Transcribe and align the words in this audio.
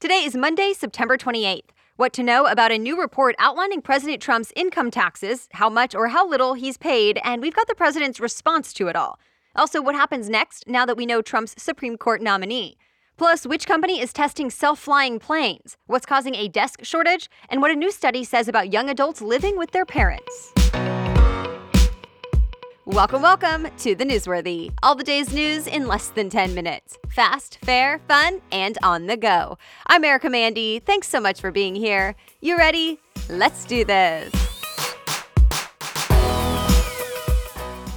Today 0.00 0.22
is 0.24 0.36
Monday, 0.36 0.74
September 0.74 1.18
28th. 1.18 1.70
What 1.96 2.12
to 2.12 2.22
know 2.22 2.46
about 2.46 2.70
a 2.70 2.78
new 2.78 3.00
report 3.00 3.34
outlining 3.40 3.82
President 3.82 4.22
Trump's 4.22 4.52
income 4.54 4.92
taxes, 4.92 5.48
how 5.54 5.68
much 5.68 5.92
or 5.92 6.06
how 6.06 6.28
little 6.28 6.54
he's 6.54 6.76
paid, 6.76 7.18
and 7.24 7.42
we've 7.42 7.52
got 7.52 7.66
the 7.66 7.74
president's 7.74 8.20
response 8.20 8.72
to 8.74 8.86
it 8.86 8.94
all. 8.94 9.18
Also, 9.56 9.82
what 9.82 9.96
happens 9.96 10.30
next 10.30 10.68
now 10.68 10.86
that 10.86 10.96
we 10.96 11.04
know 11.04 11.20
Trump's 11.20 11.60
Supreme 11.60 11.98
Court 11.98 12.22
nominee. 12.22 12.76
Plus, 13.16 13.44
which 13.44 13.66
company 13.66 14.00
is 14.00 14.12
testing 14.12 14.50
self 14.50 14.78
flying 14.78 15.18
planes, 15.18 15.76
what's 15.88 16.06
causing 16.06 16.36
a 16.36 16.46
desk 16.46 16.84
shortage, 16.84 17.28
and 17.48 17.60
what 17.60 17.72
a 17.72 17.74
new 17.74 17.90
study 17.90 18.22
says 18.22 18.46
about 18.46 18.72
young 18.72 18.88
adults 18.88 19.20
living 19.20 19.58
with 19.58 19.72
their 19.72 19.84
parents. 19.84 20.54
Welcome, 22.88 23.20
welcome 23.20 23.68
to 23.80 23.94
the 23.94 24.06
Newsworthy. 24.06 24.72
All 24.82 24.94
the 24.94 25.04
day's 25.04 25.30
news 25.30 25.66
in 25.66 25.86
less 25.86 26.08
than 26.08 26.30
10 26.30 26.54
minutes. 26.54 26.96
Fast, 27.10 27.58
fair, 27.62 28.00
fun, 28.08 28.40
and 28.50 28.78
on 28.82 29.08
the 29.08 29.16
go. 29.18 29.58
I'm 29.88 30.02
Erica 30.04 30.30
Mandy. 30.30 30.78
Thanks 30.78 31.06
so 31.06 31.20
much 31.20 31.38
for 31.38 31.50
being 31.50 31.74
here. 31.74 32.14
You 32.40 32.56
ready? 32.56 32.98
Let's 33.28 33.66
do 33.66 33.84
this. 33.84 34.32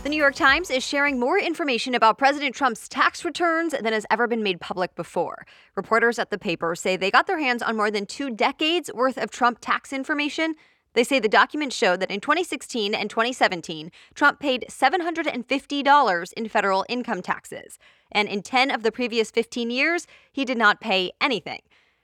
The 0.03 0.09
New 0.09 0.17
York 0.17 0.35
Times 0.35 0.69
is 0.69 0.83
sharing 0.83 1.17
more 1.17 1.39
information 1.39 1.95
about 1.95 2.17
President 2.17 2.53
Trump's 2.53 2.89
tax 2.89 3.23
returns 3.23 3.71
than 3.71 3.93
has 3.93 4.05
ever 4.11 4.27
been 4.27 4.43
made 4.43 4.59
public 4.59 4.93
before. 4.95 5.45
Reporters 5.77 6.19
at 6.19 6.31
the 6.31 6.37
paper 6.37 6.75
say 6.75 6.97
they 6.97 7.11
got 7.11 7.27
their 7.27 7.39
hands 7.39 7.63
on 7.63 7.77
more 7.77 7.91
than 7.91 8.05
two 8.05 8.29
decades 8.29 8.91
worth 8.93 9.17
of 9.17 9.31
Trump 9.31 9.59
tax 9.61 9.93
information 9.93 10.53
they 10.93 11.03
say 11.03 11.19
the 11.19 11.29
documents 11.29 11.75
show 11.75 11.95
that 11.95 12.11
in 12.11 12.19
2016 12.19 12.93
and 12.93 13.09
2017, 13.09 13.91
Trump 14.13 14.39
paid 14.39 14.65
$750 14.69 16.33
in 16.33 16.49
federal 16.49 16.85
income 16.89 17.21
taxes. 17.21 17.79
And 18.11 18.27
in 18.27 18.41
10 18.41 18.71
of 18.71 18.83
the 18.83 18.91
previous 18.91 19.31
15 19.31 19.71
years, 19.71 20.07
he 20.31 20.45
did 20.45 20.57
not 20.57 20.81
pay 20.81 21.11
anything. 21.21 21.61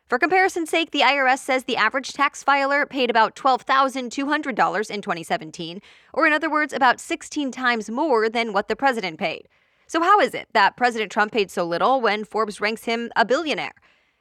For 0.07 0.17
comparison's 0.17 0.69
sake, 0.69 0.91
the 0.91 1.01
IRS 1.01 1.39
says 1.39 1.65
the 1.65 1.75
average 1.75 2.13
tax 2.13 2.41
filer 2.41 2.85
paid 2.85 3.09
about 3.09 3.35
$12,200 3.35 4.89
in 4.89 5.01
2017, 5.01 5.81
or 6.13 6.25
in 6.25 6.31
other 6.31 6.49
words, 6.49 6.71
about 6.71 7.01
16 7.01 7.51
times 7.51 7.89
more 7.89 8.29
than 8.29 8.53
what 8.53 8.69
the 8.69 8.75
president 8.77 9.19
paid. 9.19 9.49
So, 9.85 10.01
how 10.01 10.21
is 10.21 10.33
it 10.33 10.47
that 10.53 10.77
President 10.77 11.11
Trump 11.11 11.33
paid 11.33 11.51
so 11.51 11.65
little 11.65 11.99
when 11.99 12.23
Forbes 12.23 12.61
ranks 12.61 12.85
him 12.85 13.11
a 13.17 13.25
billionaire? 13.25 13.73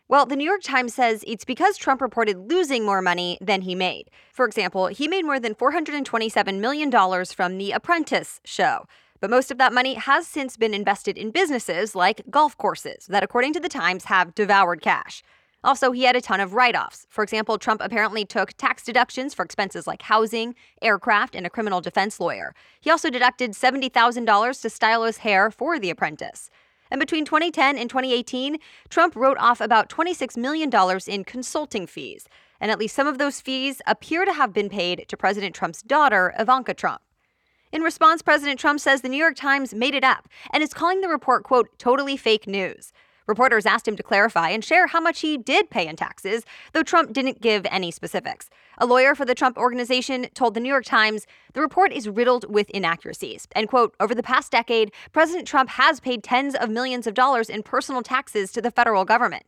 Well, 0.09 0.25
the 0.25 0.37
New 0.37 0.45
York 0.45 0.63
Times 0.63 0.95
says 0.95 1.25
it's 1.27 1.45
because 1.45 1.77
Trump 1.77 2.01
reported 2.01 2.49
losing 2.49 2.85
more 2.87 3.03
money 3.03 3.39
than 3.41 3.63
he 3.63 3.75
made. 3.75 4.09
For 4.33 4.47
example, 4.47 4.87
he 4.87 5.09
made 5.09 5.25
more 5.25 5.41
than 5.41 5.57
$427 5.57 6.61
million 6.61 7.25
from 7.25 7.59
The 7.59 7.73
Apprentice 7.73 8.41
show. 8.45 8.87
But 9.19 9.31
most 9.31 9.51
of 9.51 9.59
that 9.59 9.73
money 9.73 9.95
has 9.95 10.29
since 10.29 10.57
been 10.57 10.75
invested 10.75 11.19
in 11.19 11.33
businesses 11.33 11.97
like 11.97 12.23
golf 12.31 12.57
courses 12.57 13.07
that, 13.07 13.25
according 13.25 13.55
to 13.55 13.61
the 13.61 13.69
Times, 13.69 14.05
have 14.05 14.33
devoured 14.37 14.81
cash. 14.81 15.25
Also, 15.65 15.91
he 15.91 16.05
had 16.05 16.15
a 16.15 16.21
ton 16.21 16.39
of 16.39 16.55
write 16.55 16.77
offs. 16.77 17.09
For 17.11 17.25
example, 17.25 17.59
Trump 17.59 17.81
apparently 17.83 18.25
took 18.25 18.53
tax 18.53 18.85
deductions 18.85 19.35
for 19.35 19.45
expenses 19.45 19.89
like 19.89 20.03
housing, 20.03 20.55
aircraft, 20.83 21.35
and 21.35 21.45
a 21.45 21.51
criminal 21.51 21.81
defense 21.81 22.21
lawyer. 22.21 22.55
He 22.81 22.91
also 22.91 23.11
deducted 23.11 23.55
$70,000 23.55 24.63
to 24.63 24.71
style 24.71 25.03
his 25.03 25.17
hair 25.19 25.51
for 25.51 25.81
The 25.81 25.91
Apprentice. 25.91 26.49
And 26.91 27.01
between 27.01 27.25
2010 27.25 27.77
and 27.77 27.91
2018, 27.91 28.59
Trump 28.89 29.17
wrote 29.17 29.39
off 29.39 29.61
about 29.61 29.89
$26 29.89 30.37
million 30.37 30.71
in 31.07 31.25
consulting 31.25 31.87
fees. 31.87 32.29
And 32.61 32.71
at 32.71 32.79
least 32.79 32.95
some 32.95 33.07
of 33.07 33.19
those 33.19 33.41
fees 33.41 33.83
appear 33.87 34.25
to 34.25 34.33
have 34.33 34.53
been 34.53 34.69
paid 34.69 35.07
to 35.09 35.17
President 35.17 35.55
Trump's 35.55 35.83
daughter, 35.83 36.35
Ivanka 36.39 36.75
Trump. 36.75 37.03
In 37.73 37.83
response, 37.83 38.23
President 38.23 38.59
Trump 38.59 38.81
says 38.81 39.03
the 39.03 39.09
New 39.09 39.19
York 39.19 39.37
Times 39.37 39.75
made 39.75 39.95
it 39.95 40.05
up 40.05 40.29
and 40.53 40.63
is 40.63 40.73
calling 40.73 41.01
the 41.01 41.09
report, 41.09 41.45
quote, 41.45 41.79
totally 41.79 42.17
fake 42.17 42.47
news. 42.47 42.93
Reporters 43.27 43.67
asked 43.67 43.89
him 43.89 43.97
to 43.97 44.03
clarify 44.03 44.51
and 44.51 44.65
share 44.65 44.87
how 44.87 45.01
much 45.01 45.21
he 45.21 45.37
did 45.37 45.71
pay 45.71 45.87
in 45.87 45.97
taxes, 45.97 46.45
though 46.73 46.83
Trump 46.83 47.13
didn't 47.13 47.41
give 47.41 47.67
any 47.71 47.91
specifics. 47.91 48.49
A 48.79 48.87
lawyer 48.87 49.15
for 49.15 49.25
the 49.25 49.35
Trump 49.35 49.59
organization 49.59 50.27
told 50.35 50.55
the 50.55 50.61
New 50.61 50.69
York 50.69 50.85
Times 50.85 51.27
the 51.55 51.61
report 51.61 51.93
is 51.93 52.09
riddled 52.09 52.53
with 52.53 52.71
inaccuracies. 52.71 53.49
And, 53.53 53.69
quote, 53.69 53.95
over 53.99 54.15
the 54.15 54.23
past 54.23 54.53
decade, 54.53 54.93
President 55.13 55.49
Trump 55.49 55.71
has 55.71 55.99
paid 55.99 56.23
tens 56.23 56.55
of 56.55 56.71
millions 56.71 57.07
of 57.07 57.15
dollars 57.15 57.49
in 57.49 57.63
personal 57.63 58.03
taxes 58.03 58.53
to 58.53 58.63
the 58.63 58.71
federal 58.71 59.05
government. 59.05 59.45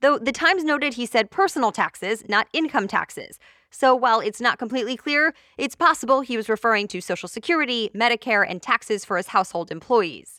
Though 0.00 0.18
the 0.18 0.32
Times 0.32 0.64
noted 0.64 0.94
he 0.94 1.06
said 1.06 1.30
personal 1.30 1.72
taxes, 1.72 2.24
not 2.28 2.46
income 2.52 2.86
taxes. 2.86 3.38
So 3.70 3.94
while 3.94 4.20
it's 4.20 4.40
not 4.40 4.58
completely 4.58 4.96
clear, 4.96 5.34
it's 5.58 5.74
possible 5.74 6.20
he 6.20 6.36
was 6.36 6.48
referring 6.48 6.88
to 6.88 7.00
Social 7.00 7.28
Security, 7.28 7.90
Medicare, 7.94 8.48
and 8.48 8.62
taxes 8.62 9.04
for 9.04 9.16
his 9.16 9.28
household 9.28 9.70
employees. 9.70 10.37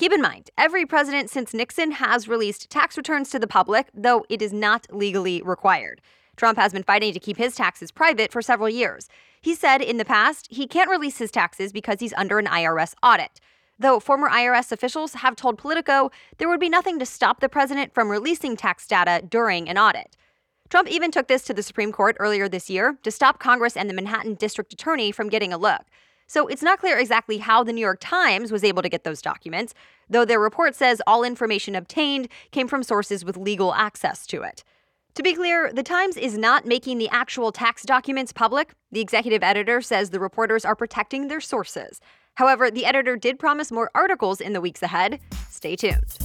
Keep 0.00 0.14
in 0.14 0.22
mind, 0.22 0.48
every 0.56 0.86
president 0.86 1.28
since 1.28 1.52
Nixon 1.52 1.90
has 1.90 2.26
released 2.26 2.70
tax 2.70 2.96
returns 2.96 3.28
to 3.28 3.38
the 3.38 3.46
public, 3.46 3.88
though 3.92 4.24
it 4.30 4.40
is 4.40 4.50
not 4.50 4.86
legally 4.90 5.42
required. 5.42 6.00
Trump 6.36 6.56
has 6.56 6.72
been 6.72 6.84
fighting 6.84 7.12
to 7.12 7.20
keep 7.20 7.36
his 7.36 7.54
taxes 7.54 7.90
private 7.90 8.32
for 8.32 8.40
several 8.40 8.70
years. 8.70 9.10
He 9.42 9.54
said 9.54 9.82
in 9.82 9.98
the 9.98 10.06
past 10.06 10.48
he 10.50 10.66
can't 10.66 10.88
release 10.88 11.18
his 11.18 11.30
taxes 11.30 11.70
because 11.70 12.00
he's 12.00 12.14
under 12.14 12.38
an 12.38 12.46
IRS 12.46 12.94
audit. 13.02 13.42
Though 13.78 14.00
former 14.00 14.30
IRS 14.30 14.72
officials 14.72 15.12
have 15.16 15.36
told 15.36 15.58
Politico 15.58 16.10
there 16.38 16.48
would 16.48 16.60
be 16.60 16.70
nothing 16.70 16.98
to 16.98 17.04
stop 17.04 17.40
the 17.40 17.50
president 17.50 17.92
from 17.92 18.08
releasing 18.08 18.56
tax 18.56 18.86
data 18.86 19.22
during 19.28 19.68
an 19.68 19.76
audit. 19.76 20.16
Trump 20.70 20.88
even 20.88 21.10
took 21.10 21.28
this 21.28 21.42
to 21.42 21.52
the 21.52 21.62
Supreme 21.62 21.92
Court 21.92 22.16
earlier 22.18 22.48
this 22.48 22.70
year 22.70 22.96
to 23.02 23.10
stop 23.10 23.38
Congress 23.38 23.76
and 23.76 23.90
the 23.90 23.94
Manhattan 23.94 24.32
District 24.32 24.72
Attorney 24.72 25.12
from 25.12 25.28
getting 25.28 25.52
a 25.52 25.58
look. 25.58 25.82
So 26.30 26.46
it's 26.46 26.62
not 26.62 26.78
clear 26.78 26.96
exactly 26.96 27.38
how 27.38 27.64
the 27.64 27.72
New 27.72 27.80
York 27.80 27.98
Times 28.00 28.52
was 28.52 28.62
able 28.62 28.82
to 28.82 28.88
get 28.88 29.02
those 29.02 29.20
documents, 29.20 29.74
though 30.08 30.24
their 30.24 30.38
report 30.38 30.76
says 30.76 31.02
all 31.04 31.24
information 31.24 31.74
obtained 31.74 32.28
came 32.52 32.68
from 32.68 32.84
sources 32.84 33.24
with 33.24 33.36
legal 33.36 33.74
access 33.74 34.28
to 34.28 34.42
it. 34.42 34.62
To 35.16 35.24
be 35.24 35.34
clear, 35.34 35.72
the 35.72 35.82
Times 35.82 36.16
is 36.16 36.38
not 36.38 36.66
making 36.66 36.98
the 36.98 37.08
actual 37.08 37.50
tax 37.50 37.82
documents 37.82 38.32
public. 38.32 38.74
The 38.92 39.00
executive 39.00 39.42
editor 39.42 39.80
says 39.80 40.10
the 40.10 40.20
reporters 40.20 40.64
are 40.64 40.76
protecting 40.76 41.26
their 41.26 41.40
sources. 41.40 42.00
However, 42.34 42.70
the 42.70 42.86
editor 42.86 43.16
did 43.16 43.40
promise 43.40 43.72
more 43.72 43.90
articles 43.92 44.40
in 44.40 44.52
the 44.52 44.60
weeks 44.60 44.84
ahead. 44.84 45.18
Stay 45.50 45.74
tuned. 45.74 46.16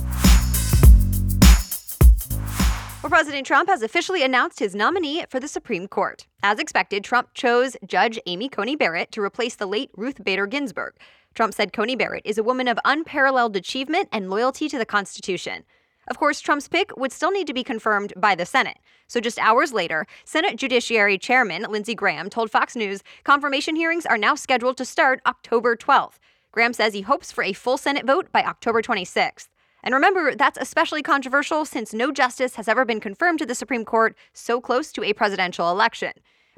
Well, 3.06 3.12
President 3.12 3.46
Trump 3.46 3.70
has 3.70 3.84
officially 3.84 4.24
announced 4.24 4.58
his 4.58 4.74
nominee 4.74 5.24
for 5.30 5.40
the 5.40 5.48
Supreme 5.48 5.88
Court. 5.88 6.26
As 6.42 6.58
expected, 6.58 7.04
Trump 7.04 7.36
chose 7.36 7.78
Judge 7.86 8.18
Amy 8.26 8.50
Coney 8.50 8.76
Barrett 8.76 9.12
to 9.12 9.22
replace 9.22 9.54
the 9.54 9.68
late 9.68 9.92
Ruth 9.96 10.24
Bader 10.24 10.48
Ginsburg. 10.48 10.96
Trump 11.36 11.54
said 11.54 11.72
Coney 11.72 11.96
Barrett 11.96 12.26
is 12.26 12.40
a 12.40 12.44
woman 12.44 12.68
of 12.68 12.80
unparalleled 12.84 13.56
achievement 13.56 14.10
and 14.12 14.32
loyalty 14.32 14.68
to 14.70 14.80
the 14.80 14.88
Constitution. 14.88 15.66
Of 16.08 16.18
course, 16.18 16.40
Trump's 16.40 16.68
pick 16.68 16.98
would 16.98 17.12
still 17.12 17.30
need 17.30 17.46
to 17.46 17.54
be 17.54 17.64
confirmed 17.64 18.12
by 18.18 18.34
the 18.34 18.44
Senate. 18.44 18.80
So 19.06 19.20
just 19.20 19.38
hours 19.38 19.72
later, 19.72 20.08
Senate 20.24 20.56
Judiciary 20.56 21.20
Chairman 21.20 21.68
Lindsey 21.70 21.94
Graham 21.94 22.28
told 22.28 22.50
Fox 22.50 22.76
News 22.76 23.04
confirmation 23.24 23.76
hearings 23.76 24.08
are 24.08 24.18
now 24.18 24.34
scheduled 24.34 24.78
to 24.78 24.86
start 24.86 25.22
October 25.28 25.76
12th. 25.76 26.16
Graham 26.52 26.74
says 26.74 26.96
he 26.96 27.02
hopes 27.02 27.32
for 27.32 27.44
a 27.44 27.54
full 27.54 27.78
Senate 27.78 28.08
vote 28.08 28.32
by 28.32 28.42
October 28.42 28.82
26th. 28.82 29.50
And 29.86 29.94
remember, 29.94 30.34
that's 30.34 30.58
especially 30.60 31.04
controversial 31.04 31.64
since 31.64 31.94
no 31.94 32.12
justice 32.12 32.56
has 32.56 32.68
ever 32.68 32.86
been 32.86 33.00
confirmed 33.00 33.38
to 33.40 33.46
the 33.46 33.54
Supreme 33.54 33.86
Court 33.86 34.18
so 34.34 34.60
close 34.60 34.92
to 34.92 35.04
a 35.04 35.14
presidential 35.14 35.70
election. 35.70 36.14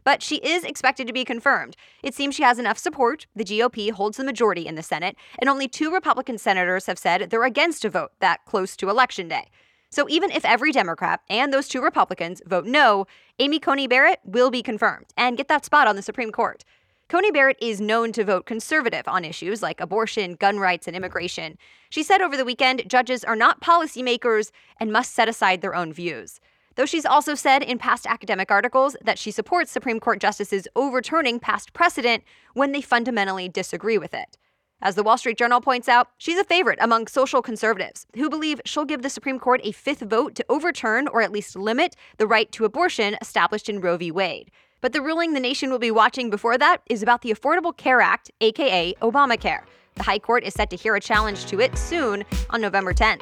But 0.06 0.24
she 0.24 0.38
is 0.38 0.64
expected 0.64 1.08
to 1.08 1.14
be 1.14 1.26
confirmed. 1.26 1.76
It 2.02 2.16
seems 2.16 2.36
she 2.36 2.44
has 2.44 2.58
enough 2.58 2.78
support. 2.78 3.28
The 3.36 3.44
GOP 3.44 3.92
holds 3.92 4.16
the 4.16 4.24
majority 4.24 4.66
in 4.66 4.76
the 4.76 4.82
Senate, 4.82 5.18
and 5.38 5.50
only 5.50 5.68
two 5.68 5.92
Republican 5.92 6.38
senators 6.38 6.86
have 6.86 6.98
said 6.98 7.30
they're 7.30 7.44
against 7.44 7.84
a 7.84 7.90
vote 7.90 8.14
that 8.22 8.46
close 8.46 8.78
to 8.78 8.90
Election 8.90 9.28
Day. 9.28 9.50
So 9.90 10.08
even 10.10 10.32
if 10.32 10.46
every 10.46 10.72
Democrat 10.72 11.20
and 11.30 11.52
those 11.52 11.68
two 11.68 11.82
Republicans 11.82 12.42
vote 12.46 12.66
no, 12.66 13.08
Amy 13.40 13.60
Coney 13.60 13.88
Barrett 13.88 14.20
will 14.24 14.50
be 14.50 14.64
confirmed 14.64 15.08
and 15.18 15.36
get 15.36 15.50
that 15.50 15.66
spot 15.66 15.88
on 15.88 15.98
the 15.98 16.02
Supreme 16.02 16.32
Court. 16.32 16.64
Coney 17.10 17.32
Barrett 17.32 17.58
is 17.62 17.80
known 17.80 18.12
to 18.12 18.26
vote 18.26 18.46
conservative 18.46 19.08
on 19.08 19.24
issues 19.24 19.62
like 19.62 19.80
abortion, 19.80 20.34
gun 20.34 20.60
rights, 20.60 20.88
and 20.88 20.96
immigration. 20.96 21.58
She 21.90 22.04
said 22.04 22.22
over 22.22 22.36
the 22.36 22.44
weekend 22.44 22.84
judges 22.90 23.24
are 23.24 23.36
not 23.36 23.62
policymakers 23.62 24.52
and 24.78 24.92
must 24.92 25.14
set 25.14 25.30
aside 25.30 25.62
their 25.62 25.74
own 25.74 25.94
views. 25.94 26.42
Though 26.76 26.86
she's 26.86 27.06
also 27.06 27.34
said 27.34 27.64
in 27.64 27.78
past 27.78 28.06
academic 28.06 28.52
articles 28.52 28.98
that 29.02 29.18
she 29.18 29.32
supports 29.32 29.72
Supreme 29.72 30.02
Court 30.02 30.20
justices 30.20 30.68
overturning 30.76 31.40
past 31.40 31.72
precedent 31.72 32.26
when 32.56 32.74
they 32.74 32.82
fundamentally 32.82 33.48
disagree 33.48 33.98
with 33.98 34.14
it. 34.14 34.38
As 34.82 34.96
the 34.96 35.02
Wall 35.02 35.18
Street 35.18 35.38
Journal 35.38 35.62
points 35.62 35.88
out, 35.88 36.10
she's 36.18 36.38
a 36.38 36.44
favorite 36.44 36.78
among 36.82 37.08
social 37.08 37.42
conservatives 37.42 38.06
who 38.16 38.30
believe 38.30 38.60
she'll 38.66 38.84
give 38.84 39.02
the 39.02 39.10
Supreme 39.10 39.40
Court 39.40 39.62
a 39.64 39.72
fifth 39.72 40.02
vote 40.02 40.36
to 40.36 40.46
overturn 40.50 41.08
or 41.08 41.22
at 41.22 41.32
least 41.32 41.56
limit 41.56 41.96
the 42.18 42.28
right 42.28 42.52
to 42.52 42.66
abortion 42.66 43.16
established 43.22 43.70
in 43.70 43.80
Roe 43.80 43.96
v. 43.96 44.12
Wade. 44.12 44.52
But 44.80 44.94
the 44.94 45.02
ruling 45.02 45.34
the 45.34 45.40
nation 45.40 45.72
will 45.72 45.80
be 45.80 45.90
watching 45.90 46.30
before 46.30 46.58
that 46.58 46.82
is 46.88 47.02
about 47.02 47.22
the 47.24 47.34
Affordable 47.34 47.76
Care 47.76 48.00
Act, 48.00 48.30
aka 48.42 48.94
Obamacare. 49.02 49.62
The 49.96 50.04
High 50.04 50.20
Court 50.20 50.44
is 50.44 50.54
set 50.54 50.70
to 50.70 50.76
hear 50.76 50.96
a 50.96 51.00
challenge 51.00 51.48
to 51.48 51.60
it 51.60 51.76
soon 51.78 52.24
on 52.52 52.62
November 52.62 52.94
10th. 52.94 53.22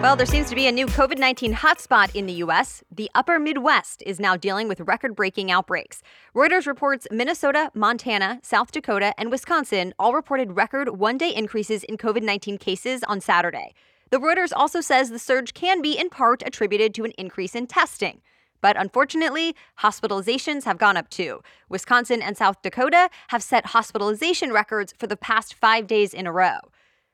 Well, 0.00 0.16
there 0.16 0.26
seems 0.26 0.48
to 0.48 0.54
be 0.54 0.66
a 0.66 0.72
new 0.72 0.86
COVID 0.86 1.18
19 1.18 1.54
hotspot 1.54 2.14
in 2.14 2.26
the 2.26 2.32
U.S. 2.34 2.84
The 2.90 3.10
upper 3.14 3.40
Midwest 3.40 4.02
is 4.06 4.20
now 4.20 4.36
dealing 4.36 4.68
with 4.68 4.80
record 4.80 5.16
breaking 5.16 5.50
outbreaks. 5.50 6.02
Reuters 6.34 6.66
reports 6.66 7.08
Minnesota, 7.10 7.70
Montana, 7.74 8.40
South 8.42 8.70
Dakota, 8.70 9.12
and 9.18 9.30
Wisconsin 9.30 9.92
all 9.98 10.12
reported 10.12 10.56
record 10.56 10.98
one 11.00 11.18
day 11.18 11.34
increases 11.34 11.82
in 11.84 11.96
COVID 11.96 12.22
19 12.22 12.58
cases 12.58 13.02
on 13.04 13.20
Saturday. 13.20 13.74
The 14.10 14.18
Reuters 14.18 14.52
also 14.54 14.80
says 14.80 15.10
the 15.10 15.18
surge 15.18 15.54
can 15.54 15.82
be 15.82 15.98
in 15.98 16.10
part 16.10 16.42
attributed 16.44 16.94
to 16.94 17.04
an 17.04 17.12
increase 17.12 17.54
in 17.54 17.66
testing. 17.66 18.20
But 18.62 18.76
unfortunately, 18.78 19.54
hospitalizations 19.80 20.64
have 20.64 20.78
gone 20.78 20.96
up 20.96 21.10
too. 21.10 21.42
Wisconsin 21.68 22.22
and 22.22 22.36
South 22.36 22.62
Dakota 22.62 23.10
have 23.28 23.42
set 23.42 23.66
hospitalization 23.66 24.52
records 24.52 24.94
for 24.96 25.06
the 25.06 25.16
past 25.16 25.52
five 25.52 25.86
days 25.86 26.14
in 26.14 26.26
a 26.26 26.32
row. 26.32 26.58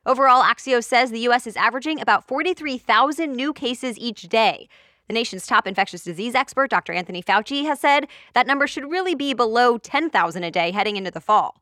Overall, 0.06 0.44
Axios 0.44 0.84
says 0.84 1.10
the 1.10 1.18
U.S. 1.20 1.46
is 1.46 1.56
averaging 1.56 2.00
about 2.00 2.28
43,000 2.28 3.34
new 3.34 3.52
cases 3.52 3.98
each 3.98 4.22
day. 4.22 4.68
The 5.08 5.14
nation's 5.14 5.46
top 5.46 5.66
infectious 5.66 6.04
disease 6.04 6.34
expert, 6.34 6.70
Dr. 6.70 6.92
Anthony 6.92 7.22
Fauci, 7.22 7.64
has 7.64 7.80
said 7.80 8.06
that 8.34 8.46
number 8.46 8.66
should 8.66 8.90
really 8.90 9.14
be 9.14 9.32
below 9.32 9.78
10,000 9.78 10.44
a 10.44 10.50
day 10.50 10.70
heading 10.70 10.96
into 10.96 11.10
the 11.10 11.20
fall. 11.20 11.60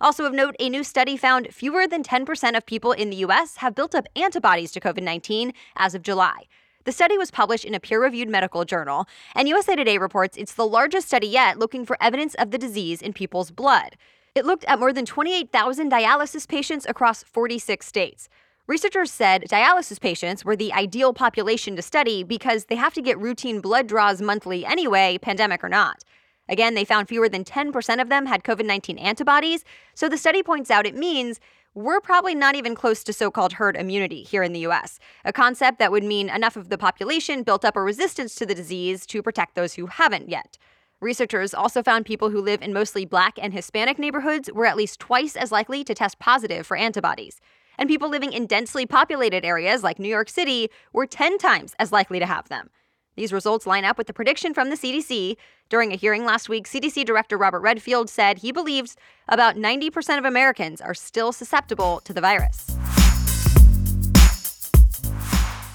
Also 0.00 0.24
of 0.24 0.32
note, 0.32 0.54
a 0.60 0.68
new 0.68 0.84
study 0.84 1.16
found 1.16 1.48
fewer 1.52 1.88
than 1.88 2.02
10% 2.02 2.56
of 2.56 2.66
people 2.66 2.92
in 2.92 3.10
the 3.10 3.16
U.S. 3.16 3.56
have 3.56 3.74
built 3.74 3.94
up 3.94 4.06
antibodies 4.14 4.70
to 4.72 4.80
COVID 4.80 5.02
19 5.02 5.52
as 5.76 5.94
of 5.94 6.02
July. 6.02 6.44
The 6.86 6.92
study 6.92 7.18
was 7.18 7.32
published 7.32 7.64
in 7.64 7.74
a 7.74 7.80
peer 7.80 8.00
reviewed 8.00 8.28
medical 8.28 8.64
journal, 8.64 9.08
and 9.34 9.48
USA 9.48 9.74
Today 9.74 9.98
reports 9.98 10.36
it's 10.36 10.54
the 10.54 10.64
largest 10.64 11.08
study 11.08 11.26
yet 11.26 11.58
looking 11.58 11.84
for 11.84 12.00
evidence 12.00 12.36
of 12.36 12.52
the 12.52 12.58
disease 12.58 13.02
in 13.02 13.12
people's 13.12 13.50
blood. 13.50 13.96
It 14.36 14.46
looked 14.46 14.64
at 14.66 14.78
more 14.78 14.92
than 14.92 15.04
28,000 15.04 15.90
dialysis 15.90 16.46
patients 16.46 16.86
across 16.88 17.24
46 17.24 17.84
states. 17.84 18.28
Researchers 18.68 19.10
said 19.10 19.46
dialysis 19.50 20.00
patients 20.00 20.44
were 20.44 20.54
the 20.54 20.72
ideal 20.72 21.12
population 21.12 21.74
to 21.74 21.82
study 21.82 22.22
because 22.22 22.66
they 22.66 22.76
have 22.76 22.94
to 22.94 23.02
get 23.02 23.18
routine 23.18 23.60
blood 23.60 23.88
draws 23.88 24.22
monthly 24.22 24.64
anyway, 24.64 25.18
pandemic 25.20 25.64
or 25.64 25.68
not. 25.68 26.04
Again, 26.48 26.74
they 26.74 26.84
found 26.84 27.08
fewer 27.08 27.28
than 27.28 27.42
10% 27.42 28.00
of 28.00 28.10
them 28.10 28.26
had 28.26 28.44
COVID 28.44 28.64
19 28.64 28.96
antibodies, 28.98 29.64
so 29.96 30.08
the 30.08 30.16
study 30.16 30.40
points 30.40 30.70
out 30.70 30.86
it 30.86 30.94
means 30.94 31.40
we're 31.76 32.00
probably 32.00 32.34
not 32.34 32.56
even 32.56 32.74
close 32.74 33.04
to 33.04 33.12
so 33.12 33.30
called 33.30 33.52
herd 33.52 33.76
immunity 33.76 34.22
here 34.22 34.42
in 34.42 34.54
the 34.54 34.60
US, 34.60 34.98
a 35.26 35.32
concept 35.32 35.78
that 35.78 35.92
would 35.92 36.02
mean 36.02 36.30
enough 36.30 36.56
of 36.56 36.70
the 36.70 36.78
population 36.78 37.42
built 37.42 37.66
up 37.66 37.76
a 37.76 37.82
resistance 37.82 38.34
to 38.36 38.46
the 38.46 38.54
disease 38.54 39.04
to 39.04 39.22
protect 39.22 39.54
those 39.54 39.74
who 39.74 39.84
haven't 39.84 40.30
yet. 40.30 40.56
Researchers 41.02 41.52
also 41.52 41.82
found 41.82 42.06
people 42.06 42.30
who 42.30 42.40
live 42.40 42.62
in 42.62 42.72
mostly 42.72 43.04
black 43.04 43.38
and 43.38 43.52
Hispanic 43.52 43.98
neighborhoods 43.98 44.50
were 44.54 44.64
at 44.64 44.78
least 44.78 45.00
twice 45.00 45.36
as 45.36 45.52
likely 45.52 45.84
to 45.84 45.94
test 45.94 46.18
positive 46.18 46.66
for 46.66 46.78
antibodies. 46.78 47.42
And 47.76 47.90
people 47.90 48.08
living 48.08 48.32
in 48.32 48.46
densely 48.46 48.86
populated 48.86 49.44
areas 49.44 49.82
like 49.82 49.98
New 49.98 50.08
York 50.08 50.30
City 50.30 50.70
were 50.94 51.06
10 51.06 51.36
times 51.36 51.74
as 51.78 51.92
likely 51.92 52.18
to 52.18 52.26
have 52.26 52.48
them. 52.48 52.70
These 53.16 53.32
results 53.32 53.66
line 53.66 53.84
up 53.84 53.96
with 53.96 54.06
the 54.06 54.12
prediction 54.12 54.52
from 54.52 54.68
the 54.68 54.76
CDC. 54.76 55.36
During 55.70 55.90
a 55.90 55.96
hearing 55.96 56.24
last 56.24 56.48
week, 56.48 56.68
CDC 56.68 57.04
Director 57.04 57.38
Robert 57.38 57.60
Redfield 57.60 58.10
said 58.10 58.38
he 58.38 58.52
believes 58.52 58.94
about 59.26 59.56
90% 59.56 60.18
of 60.18 60.26
Americans 60.26 60.82
are 60.82 60.94
still 60.94 61.32
susceptible 61.32 62.00
to 62.04 62.12
the 62.12 62.20
virus. 62.20 62.66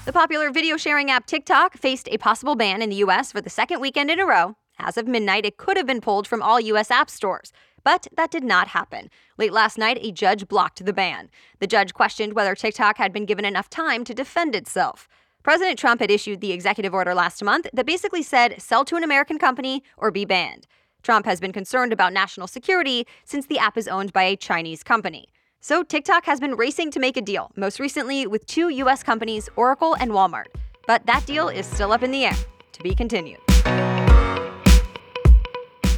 The 0.04 0.12
popular 0.12 0.50
video 0.50 0.76
sharing 0.76 1.10
app 1.10 1.26
TikTok 1.26 1.76
faced 1.76 2.08
a 2.10 2.18
possible 2.18 2.54
ban 2.54 2.80
in 2.80 2.90
the 2.90 2.96
US 2.96 3.32
for 3.32 3.40
the 3.40 3.50
second 3.50 3.80
weekend 3.80 4.10
in 4.10 4.20
a 4.20 4.26
row. 4.26 4.56
As 4.78 4.96
of 4.96 5.06
midnight, 5.06 5.44
it 5.44 5.56
could 5.56 5.76
have 5.76 5.86
been 5.86 6.00
pulled 6.00 6.26
from 6.26 6.42
all 6.42 6.60
US 6.60 6.90
app 6.90 7.10
stores. 7.10 7.52
But 7.84 8.06
that 8.16 8.30
did 8.30 8.44
not 8.44 8.68
happen. 8.68 9.10
Late 9.38 9.52
last 9.52 9.78
night, 9.78 9.98
a 10.00 10.12
judge 10.12 10.46
blocked 10.46 10.84
the 10.84 10.92
ban. 10.92 11.28
The 11.58 11.66
judge 11.66 11.94
questioned 11.94 12.34
whether 12.34 12.54
TikTok 12.54 12.98
had 12.98 13.12
been 13.12 13.26
given 13.26 13.44
enough 13.44 13.68
time 13.68 14.04
to 14.04 14.14
defend 14.14 14.54
itself. 14.54 15.08
President 15.42 15.78
Trump 15.78 16.00
had 16.00 16.10
issued 16.10 16.40
the 16.40 16.52
executive 16.52 16.94
order 16.94 17.14
last 17.14 17.42
month 17.42 17.66
that 17.72 17.86
basically 17.86 18.22
said 18.22 18.60
sell 18.62 18.84
to 18.84 18.96
an 18.96 19.02
American 19.02 19.38
company 19.38 19.82
or 19.96 20.10
be 20.10 20.24
banned. 20.24 20.66
Trump 21.02 21.26
has 21.26 21.40
been 21.40 21.52
concerned 21.52 21.92
about 21.92 22.12
national 22.12 22.46
security 22.46 23.06
since 23.24 23.46
the 23.46 23.58
app 23.58 23.76
is 23.76 23.88
owned 23.88 24.12
by 24.12 24.22
a 24.22 24.36
Chinese 24.36 24.84
company. 24.84 25.26
So 25.60 25.82
TikTok 25.82 26.26
has 26.26 26.38
been 26.38 26.54
racing 26.54 26.92
to 26.92 27.00
make 27.00 27.16
a 27.16 27.22
deal, 27.22 27.50
most 27.56 27.80
recently 27.80 28.26
with 28.26 28.46
two 28.46 28.68
U.S. 28.68 29.02
companies, 29.02 29.48
Oracle 29.56 29.94
and 29.94 30.12
Walmart. 30.12 30.46
But 30.86 31.06
that 31.06 31.26
deal 31.26 31.48
is 31.48 31.66
still 31.66 31.92
up 31.92 32.02
in 32.02 32.12
the 32.12 32.24
air. 32.24 32.36
To 32.72 32.82
be 32.82 32.94
continued. 32.94 33.38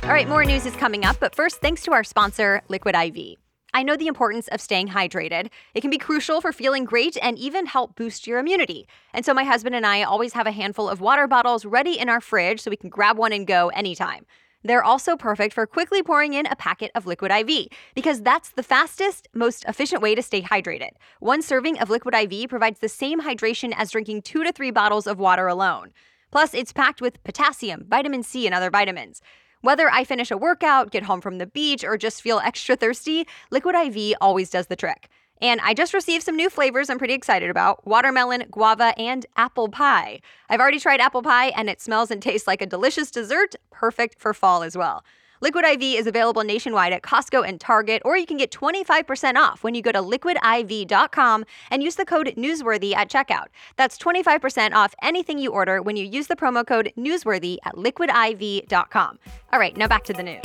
All 0.02 0.10
right, 0.10 0.28
more 0.28 0.44
news 0.44 0.66
is 0.66 0.74
coming 0.76 1.04
up, 1.04 1.16
but 1.18 1.34
first, 1.34 1.60
thanks 1.60 1.82
to 1.82 1.92
our 1.92 2.04
sponsor, 2.04 2.60
Liquid 2.68 2.94
IV. 2.94 3.43
I 3.74 3.82
know 3.82 3.96
the 3.96 4.06
importance 4.06 4.46
of 4.48 4.60
staying 4.60 4.88
hydrated. 4.88 5.50
It 5.74 5.80
can 5.80 5.90
be 5.90 5.98
crucial 5.98 6.40
for 6.40 6.52
feeling 6.52 6.84
great 6.84 7.18
and 7.20 7.36
even 7.36 7.66
help 7.66 7.96
boost 7.96 8.24
your 8.24 8.38
immunity. 8.38 8.86
And 9.12 9.26
so 9.26 9.34
my 9.34 9.42
husband 9.42 9.74
and 9.74 9.84
I 9.84 10.04
always 10.04 10.32
have 10.34 10.46
a 10.46 10.52
handful 10.52 10.88
of 10.88 11.00
water 11.00 11.26
bottles 11.26 11.64
ready 11.64 11.98
in 11.98 12.08
our 12.08 12.20
fridge 12.20 12.60
so 12.60 12.70
we 12.70 12.76
can 12.76 12.88
grab 12.88 13.18
one 13.18 13.32
and 13.32 13.48
go 13.48 13.70
anytime. 13.70 14.26
They're 14.62 14.84
also 14.84 15.16
perfect 15.16 15.54
for 15.54 15.66
quickly 15.66 16.04
pouring 16.04 16.34
in 16.34 16.46
a 16.46 16.54
packet 16.54 16.92
of 16.94 17.04
Liquid 17.04 17.32
IV 17.32 17.66
because 17.96 18.22
that's 18.22 18.50
the 18.50 18.62
fastest, 18.62 19.26
most 19.34 19.64
efficient 19.66 20.00
way 20.00 20.14
to 20.14 20.22
stay 20.22 20.40
hydrated. 20.40 20.90
One 21.18 21.42
serving 21.42 21.80
of 21.80 21.90
Liquid 21.90 22.14
IV 22.14 22.48
provides 22.48 22.78
the 22.78 22.88
same 22.88 23.22
hydration 23.22 23.74
as 23.76 23.90
drinking 23.90 24.22
two 24.22 24.44
to 24.44 24.52
three 24.52 24.70
bottles 24.70 25.08
of 25.08 25.18
water 25.18 25.48
alone. 25.48 25.92
Plus, 26.30 26.54
it's 26.54 26.72
packed 26.72 27.00
with 27.00 27.22
potassium, 27.24 27.86
vitamin 27.88 28.22
C, 28.22 28.46
and 28.46 28.54
other 28.54 28.70
vitamins. 28.70 29.20
Whether 29.64 29.90
I 29.90 30.04
finish 30.04 30.30
a 30.30 30.36
workout, 30.36 30.90
get 30.90 31.04
home 31.04 31.22
from 31.22 31.38
the 31.38 31.46
beach, 31.46 31.84
or 31.84 31.96
just 31.96 32.20
feel 32.20 32.38
extra 32.44 32.76
thirsty, 32.76 33.26
Liquid 33.50 33.74
IV 33.74 34.14
always 34.20 34.50
does 34.50 34.66
the 34.66 34.76
trick. 34.76 35.08
And 35.40 35.58
I 35.62 35.72
just 35.72 35.94
received 35.94 36.22
some 36.22 36.36
new 36.36 36.50
flavors 36.50 36.90
I'm 36.90 36.98
pretty 36.98 37.14
excited 37.14 37.48
about 37.48 37.86
watermelon, 37.86 38.44
guava, 38.50 38.92
and 38.98 39.24
apple 39.38 39.70
pie. 39.70 40.20
I've 40.50 40.60
already 40.60 40.78
tried 40.78 41.00
apple 41.00 41.22
pie, 41.22 41.46
and 41.56 41.70
it 41.70 41.80
smells 41.80 42.10
and 42.10 42.20
tastes 42.20 42.46
like 42.46 42.60
a 42.60 42.66
delicious 42.66 43.10
dessert, 43.10 43.54
perfect 43.70 44.20
for 44.20 44.34
fall 44.34 44.62
as 44.62 44.76
well. 44.76 45.02
Liquid 45.44 45.66
IV 45.66 45.82
is 45.82 46.06
available 46.06 46.42
nationwide 46.42 46.94
at 46.94 47.02
Costco 47.02 47.46
and 47.46 47.60
Target, 47.60 48.00
or 48.06 48.16
you 48.16 48.24
can 48.24 48.38
get 48.38 48.50
25% 48.50 49.34
off 49.34 49.62
when 49.62 49.74
you 49.74 49.82
go 49.82 49.92
to 49.92 50.00
liquidiv.com 50.00 51.44
and 51.70 51.82
use 51.82 51.96
the 51.96 52.06
code 52.06 52.32
Newsworthy 52.38 52.94
at 52.94 53.10
checkout. 53.10 53.48
That's 53.76 53.98
25% 53.98 54.72
off 54.72 54.94
anything 55.02 55.38
you 55.38 55.52
order 55.52 55.82
when 55.82 55.96
you 55.96 56.06
use 56.06 56.28
the 56.28 56.34
promo 56.34 56.66
code 56.66 56.94
Newsworthy 56.96 57.58
at 57.66 57.74
liquidiv.com. 57.74 59.18
All 59.52 59.58
right, 59.58 59.76
now 59.76 59.86
back 59.86 60.04
to 60.04 60.14
the 60.14 60.22
news. 60.22 60.40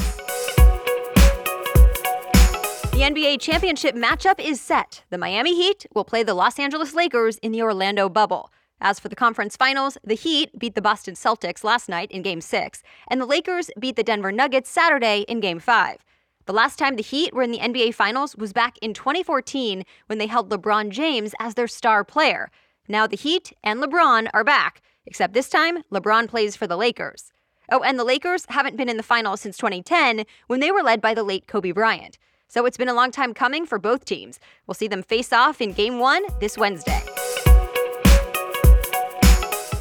The 2.92 3.06
NBA 3.06 3.40
championship 3.40 3.96
matchup 3.96 4.42
is 4.42 4.60
set. 4.60 5.04
The 5.12 5.18
Miami 5.18 5.56
Heat 5.56 5.86
will 5.96 6.04
play 6.04 6.24
the 6.24 6.34
Los 6.34 6.60
Angeles 6.60 6.94
Lakers 6.94 7.38
in 7.38 7.54
the 7.54 7.62
Orlando 7.62 8.10
bubble. 8.10 8.52
As 8.82 9.00
for 9.00 9.10
the 9.10 9.16
conference 9.16 9.58
finals, 9.58 9.98
the 10.04 10.16
Heat 10.16 10.58
beat 10.58 10.76
the 10.76 10.82
Boston 10.82 11.14
Celtics 11.14 11.64
last 11.64 11.90
night 11.90 12.10
in 12.12 12.22
Game 12.22 12.40
6, 12.40 12.82
and 13.10 13.20
the 13.20 13.26
Lakers 13.26 13.70
beat 13.78 13.98
the 13.98 14.04
Denver 14.04 14.32
Nuggets 14.32 14.70
Saturday 14.70 15.26
in 15.28 15.42
Game 15.42 15.60
5. 15.60 15.98
The 16.46 16.54
last 16.54 16.80
time 16.80 16.96
the 16.96 17.04
Heat 17.04 17.34
were 17.34 17.44
in 17.44 17.52
the 17.52 17.60
NBA 17.60 17.94
Finals 17.94 18.36
was 18.36 18.54
back 18.54 18.78
in 18.82 18.94
2014 18.94 19.84
when 20.08 20.18
they 20.18 20.28
held 20.28 20.50
LeBron 20.50 20.90
James 20.90 21.36
as 21.40 21.56
their 21.56 21.68
star 21.68 22.04
player. 22.04 22.50
Now 22.88 23.06
the 23.06 23.18
Heat 23.18 23.52
and 23.64 23.82
LeBron 23.82 24.30
are 24.34 24.44
back, 24.46 24.82
except 25.06 25.34
this 25.34 25.50
time 25.50 25.84
LeBron 25.92 26.30
plays 26.30 26.56
for 26.56 26.66
the 26.66 26.78
Lakers. 26.78 27.34
Oh, 27.72 27.82
and 27.82 28.00
the 28.00 28.04
Lakers 28.04 28.46
haven't 28.50 28.78
been 28.78 28.90
in 28.90 28.98
the 28.98 29.04
finals 29.04 29.42
since 29.42 29.58
2010 29.58 30.24
when 30.48 30.60
they 30.60 30.72
were 30.72 30.82
led 30.82 31.02
by 31.02 31.14
the 31.14 31.24
late 31.24 31.48
Kobe 31.48 31.72
Bryant. 31.72 32.18
So 32.48 32.66
it's 32.66 32.78
been 32.78 32.90
a 32.90 32.96
long 32.96 33.12
time 33.12 33.34
coming 33.34 33.66
for 33.66 33.78
both 33.78 34.06
teams. 34.06 34.40
We'll 34.66 34.74
see 34.74 34.88
them 34.88 35.04
face 35.04 35.32
off 35.32 35.62
in 35.62 35.74
Game 35.74 36.00
1 36.00 36.24
this 36.40 36.58
Wednesday. 36.58 37.00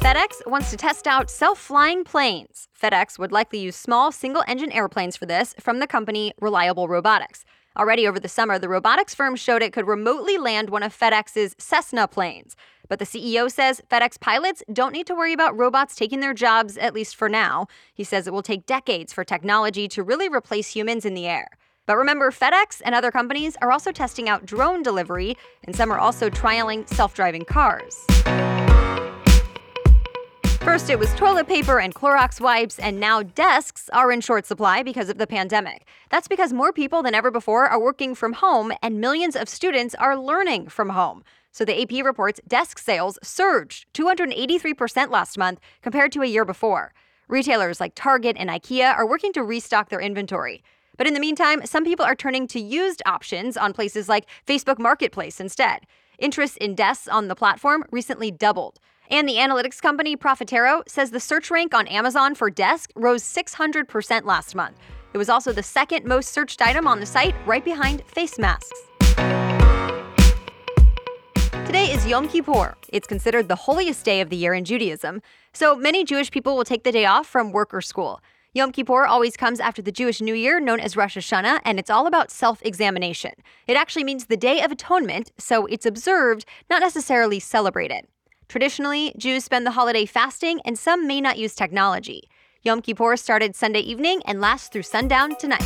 FedEx 0.09 0.41
wants 0.47 0.71
to 0.71 0.75
test 0.75 1.05
out 1.05 1.29
self 1.29 1.59
flying 1.59 2.03
planes. 2.03 2.67
FedEx 2.81 3.19
would 3.19 3.31
likely 3.31 3.59
use 3.59 3.75
small 3.75 4.11
single 4.11 4.43
engine 4.47 4.71
airplanes 4.71 5.15
for 5.15 5.27
this 5.27 5.53
from 5.59 5.77
the 5.77 5.85
company 5.85 6.33
Reliable 6.41 6.87
Robotics. 6.87 7.45
Already 7.77 8.07
over 8.07 8.19
the 8.19 8.27
summer, 8.27 8.57
the 8.57 8.67
robotics 8.67 9.13
firm 9.13 9.35
showed 9.35 9.61
it 9.61 9.71
could 9.71 9.85
remotely 9.85 10.39
land 10.39 10.71
one 10.71 10.81
of 10.81 10.97
FedEx's 10.97 11.55
Cessna 11.59 12.07
planes. 12.07 12.55
But 12.87 12.97
the 12.97 13.05
CEO 13.05 13.51
says 13.51 13.83
FedEx 13.91 14.19
pilots 14.19 14.63
don't 14.73 14.93
need 14.93 15.05
to 15.05 15.13
worry 15.13 15.31
about 15.31 15.55
robots 15.55 15.95
taking 15.95 16.21
their 16.21 16.33
jobs, 16.33 16.75
at 16.75 16.95
least 16.95 17.15
for 17.15 17.29
now. 17.29 17.67
He 17.93 18.03
says 18.03 18.25
it 18.25 18.33
will 18.33 18.41
take 18.41 18.65
decades 18.65 19.13
for 19.13 19.23
technology 19.23 19.87
to 19.89 20.01
really 20.01 20.27
replace 20.27 20.69
humans 20.69 21.05
in 21.05 21.13
the 21.13 21.27
air. 21.27 21.49
But 21.85 21.97
remember, 21.97 22.31
FedEx 22.31 22.81
and 22.83 22.95
other 22.95 23.11
companies 23.11 23.57
are 23.61 23.71
also 23.71 23.91
testing 23.91 24.27
out 24.27 24.43
drone 24.43 24.81
delivery, 24.81 25.37
and 25.65 25.75
some 25.75 25.91
are 25.91 25.99
also 25.99 26.31
trialing 26.31 26.89
self 26.89 27.13
driving 27.13 27.45
cars. 27.45 28.07
First, 30.69 30.91
it 30.91 30.99
was 30.99 31.11
toilet 31.15 31.47
paper 31.47 31.79
and 31.79 31.95
Clorox 31.95 32.39
wipes, 32.39 32.77
and 32.77 32.99
now 32.99 33.23
desks 33.23 33.89
are 33.91 34.11
in 34.11 34.21
short 34.21 34.45
supply 34.45 34.83
because 34.83 35.09
of 35.09 35.17
the 35.17 35.25
pandemic. 35.25 35.87
That's 36.11 36.27
because 36.27 36.53
more 36.53 36.71
people 36.71 37.01
than 37.01 37.15
ever 37.15 37.31
before 37.31 37.65
are 37.65 37.81
working 37.81 38.13
from 38.13 38.33
home, 38.33 38.71
and 38.83 39.01
millions 39.01 39.35
of 39.35 39.49
students 39.49 39.95
are 39.95 40.15
learning 40.15 40.67
from 40.69 40.89
home. 40.89 41.23
So 41.51 41.65
the 41.65 41.81
AP 41.81 42.05
reports 42.05 42.39
desk 42.47 42.77
sales 42.77 43.17
surged 43.23 43.91
283% 43.95 45.09
last 45.09 45.39
month 45.39 45.59
compared 45.81 46.11
to 46.11 46.21
a 46.21 46.27
year 46.27 46.45
before. 46.45 46.93
Retailers 47.27 47.79
like 47.79 47.93
Target 47.95 48.37
and 48.37 48.51
IKEA 48.51 48.95
are 48.95 49.09
working 49.09 49.33
to 49.33 49.41
restock 49.41 49.89
their 49.89 49.99
inventory. 49.99 50.63
But 50.97 51.07
in 51.07 51.15
the 51.15 51.19
meantime, 51.19 51.65
some 51.65 51.83
people 51.83 52.05
are 52.05 52.13
turning 52.13 52.45
to 52.45 52.59
used 52.59 53.01
options 53.07 53.57
on 53.57 53.73
places 53.73 54.07
like 54.07 54.27
Facebook 54.45 54.77
Marketplace 54.77 55.39
instead. 55.39 55.87
Interest 56.19 56.57
in 56.57 56.75
desks 56.75 57.07
on 57.07 57.27
the 57.27 57.35
platform 57.35 57.85
recently 57.89 58.29
doubled. 58.29 58.79
And 59.09 59.27
the 59.27 59.35
analytics 59.37 59.81
company 59.81 60.15
Profitero 60.15 60.87
says 60.87 61.09
the 61.09 61.19
search 61.19 61.49
rank 61.49 61.73
on 61.73 61.87
Amazon 61.87 62.35
for 62.35 62.51
desk 62.51 62.91
rose 62.95 63.23
600% 63.23 64.23
last 64.23 64.53
month. 64.53 64.77
It 65.13 65.17
was 65.17 65.29
also 65.29 65.51
the 65.51 65.63
second 65.63 66.05
most 66.05 66.31
searched 66.31 66.61
item 66.61 66.85
on 66.85 66.99
the 66.99 67.07
site, 67.07 67.33
right 67.47 67.65
behind 67.65 68.03
face 68.05 68.37
masks. 68.37 68.79
Today 71.65 71.91
is 71.91 72.05
Yom 72.05 72.27
Kippur. 72.27 72.75
It's 72.89 73.07
considered 73.07 73.47
the 73.47 73.55
holiest 73.55 74.05
day 74.05 74.21
of 74.21 74.29
the 74.29 74.35
year 74.35 74.53
in 74.53 74.63
Judaism, 74.63 75.23
so 75.53 75.75
many 75.75 76.03
Jewish 76.03 76.29
people 76.29 76.55
will 76.55 76.63
take 76.63 76.83
the 76.83 76.91
day 76.91 77.05
off 77.05 77.25
from 77.25 77.51
work 77.51 77.73
or 77.73 77.81
school. 77.81 78.21
Yom 78.53 78.71
Kippur 78.71 79.05
always 79.05 79.35
comes 79.37 79.59
after 79.59 79.81
the 79.81 79.91
Jewish 79.91 80.21
New 80.21 80.33
Year, 80.33 80.59
known 80.59 80.79
as 80.79 80.95
Rosh 80.95 81.17
Hashanah, 81.17 81.59
and 81.65 81.79
it's 81.79 81.89
all 81.89 82.07
about 82.07 82.31
self 82.31 82.61
examination. 82.63 83.33
It 83.67 83.77
actually 83.77 84.03
means 84.03 84.25
the 84.25 84.37
Day 84.37 84.61
of 84.61 84.71
Atonement, 84.71 85.31
so 85.37 85.65
it's 85.67 85.85
observed, 85.85 86.45
not 86.69 86.81
necessarily 86.81 87.39
celebrated. 87.39 88.05
Traditionally, 88.49 89.13
Jews 89.15 89.43
spend 89.43 89.67
the 89.67 89.71
holiday 89.71 90.07
fasting, 90.07 90.59
and 90.65 90.77
some 90.77 91.05
may 91.05 91.21
not 91.21 91.37
use 91.37 91.53
technology. 91.53 92.27
Yom 92.63 92.81
Kippur 92.81 93.15
started 93.15 93.55
Sunday 93.55 93.81
evening 93.81 94.23
and 94.25 94.41
lasts 94.41 94.69
through 94.69 94.81
sundown 94.81 95.35
tonight. 95.35 95.63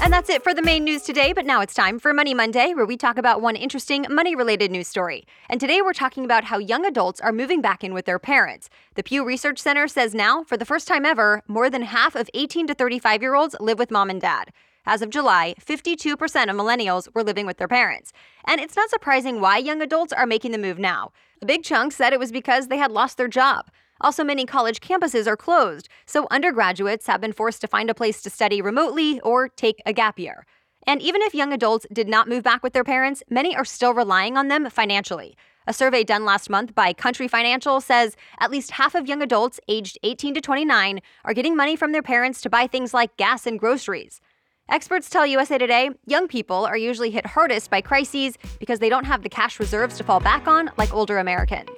And 0.00 0.10
that's 0.10 0.30
it 0.30 0.42
for 0.42 0.54
the 0.54 0.62
main 0.62 0.84
news 0.84 1.02
today, 1.02 1.34
but 1.34 1.44
now 1.44 1.60
it's 1.60 1.74
time 1.74 1.98
for 1.98 2.14
Money 2.14 2.32
Monday, 2.32 2.72
where 2.72 2.86
we 2.86 2.96
talk 2.96 3.18
about 3.18 3.42
one 3.42 3.56
interesting 3.56 4.06
money 4.08 4.34
related 4.34 4.70
news 4.70 4.88
story. 4.88 5.26
And 5.50 5.60
today 5.60 5.82
we're 5.82 5.92
talking 5.92 6.24
about 6.24 6.44
how 6.44 6.56
young 6.56 6.86
adults 6.86 7.20
are 7.20 7.30
moving 7.30 7.60
back 7.60 7.84
in 7.84 7.92
with 7.92 8.06
their 8.06 8.18
parents. 8.18 8.70
The 8.94 9.02
Pew 9.02 9.22
Research 9.22 9.58
Center 9.58 9.86
says 9.86 10.14
now, 10.14 10.44
for 10.44 10.56
the 10.56 10.64
first 10.64 10.88
time 10.88 11.04
ever, 11.04 11.42
more 11.46 11.68
than 11.68 11.82
half 11.82 12.14
of 12.14 12.30
18 12.32 12.68
to 12.68 12.74
35 12.74 13.20
year 13.20 13.34
olds 13.34 13.54
live 13.60 13.78
with 13.78 13.90
mom 13.90 14.08
and 14.08 14.22
dad. 14.22 14.50
As 14.86 15.02
of 15.02 15.10
July, 15.10 15.54
52% 15.60 16.14
of 16.14 16.56
millennials 16.56 17.08
were 17.14 17.22
living 17.22 17.46
with 17.46 17.58
their 17.58 17.68
parents. 17.68 18.12
And 18.46 18.60
it's 18.60 18.76
not 18.76 18.90
surprising 18.90 19.40
why 19.40 19.58
young 19.58 19.82
adults 19.82 20.12
are 20.12 20.26
making 20.26 20.52
the 20.52 20.58
move 20.58 20.78
now. 20.78 21.12
A 21.42 21.46
big 21.46 21.62
chunk 21.62 21.92
said 21.92 22.12
it 22.12 22.18
was 22.18 22.32
because 22.32 22.68
they 22.68 22.78
had 22.78 22.90
lost 22.90 23.16
their 23.16 23.28
job. 23.28 23.70
Also, 24.00 24.24
many 24.24 24.46
college 24.46 24.80
campuses 24.80 25.26
are 25.26 25.36
closed, 25.36 25.88
so 26.06 26.26
undergraduates 26.30 27.06
have 27.06 27.20
been 27.20 27.34
forced 27.34 27.60
to 27.60 27.68
find 27.68 27.90
a 27.90 27.94
place 27.94 28.22
to 28.22 28.30
study 28.30 28.62
remotely 28.62 29.20
or 29.20 29.48
take 29.48 29.82
a 29.84 29.92
gap 29.92 30.18
year. 30.18 30.46
And 30.86 31.02
even 31.02 31.20
if 31.20 31.34
young 31.34 31.52
adults 31.52 31.86
did 31.92 32.08
not 32.08 32.28
move 32.28 32.42
back 32.42 32.62
with 32.62 32.72
their 32.72 32.84
parents, 32.84 33.22
many 33.28 33.54
are 33.54 33.64
still 33.66 33.92
relying 33.92 34.38
on 34.38 34.48
them 34.48 34.68
financially. 34.70 35.36
A 35.66 35.74
survey 35.74 36.02
done 36.02 36.24
last 36.24 36.48
month 36.48 36.74
by 36.74 36.94
Country 36.94 37.28
Financial 37.28 37.80
says 37.82 38.16
at 38.38 38.50
least 38.50 38.72
half 38.72 38.94
of 38.94 39.06
young 39.06 39.20
adults 39.22 39.60
aged 39.68 39.98
18 40.02 40.34
to 40.34 40.40
29 40.40 41.00
are 41.26 41.34
getting 41.34 41.54
money 41.54 41.76
from 41.76 41.92
their 41.92 42.02
parents 42.02 42.40
to 42.40 42.50
buy 42.50 42.66
things 42.66 42.94
like 42.94 43.16
gas 43.18 43.46
and 43.46 43.58
groceries. 43.58 44.22
Experts 44.70 45.10
tell 45.10 45.26
USA 45.26 45.58
Today 45.58 45.90
young 46.06 46.28
people 46.28 46.64
are 46.64 46.76
usually 46.76 47.10
hit 47.10 47.26
hardest 47.26 47.70
by 47.70 47.80
crises 47.80 48.38
because 48.60 48.78
they 48.78 48.88
don't 48.88 49.04
have 49.04 49.22
the 49.22 49.28
cash 49.28 49.58
reserves 49.58 49.96
to 49.98 50.04
fall 50.04 50.20
back 50.20 50.46
on 50.46 50.70
like 50.78 50.94
older 50.94 51.18
Americans. 51.18 51.70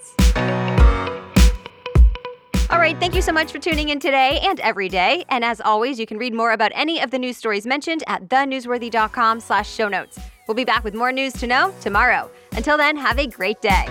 All 2.70 2.78
right, 2.78 2.98
thank 2.98 3.14
you 3.14 3.22
so 3.22 3.32
much 3.32 3.52
for 3.52 3.58
tuning 3.58 3.90
in 3.90 4.00
today 4.00 4.40
and 4.42 4.58
every 4.60 4.88
day. 4.88 5.24
And 5.28 5.44
as 5.44 5.60
always, 5.60 5.98
you 5.98 6.06
can 6.06 6.18
read 6.18 6.32
more 6.34 6.52
about 6.52 6.72
any 6.74 7.00
of 7.00 7.10
the 7.10 7.18
news 7.18 7.36
stories 7.36 7.66
mentioned 7.66 8.02
at 8.06 8.28
thenewsworthy.com 8.28 9.40
slash 9.40 9.70
show 9.70 9.88
notes. 9.88 10.18
We'll 10.48 10.54
be 10.54 10.64
back 10.64 10.82
with 10.82 10.94
more 10.94 11.12
news 11.12 11.32
to 11.34 11.46
know 11.46 11.74
tomorrow. 11.80 12.30
Until 12.52 12.76
then, 12.76 12.96
have 12.96 13.18
a 13.18 13.26
great 13.26 13.60
day. 13.60 13.86